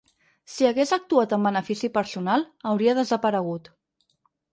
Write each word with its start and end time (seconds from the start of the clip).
Si 0.51 0.67
hagués 0.69 0.93
actuat 0.95 1.35
en 1.37 1.45
benefici 1.47 1.89
personal, 1.97 2.45
hauria 2.71 2.97
desaparegut. 3.01 3.71